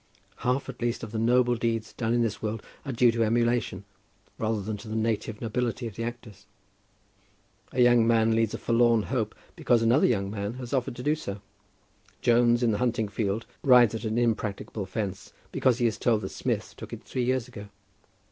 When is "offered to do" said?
10.73-11.13